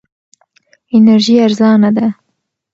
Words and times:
انرژي 0.95 1.35
ارزانه 1.45 1.89
ده. 1.97 2.07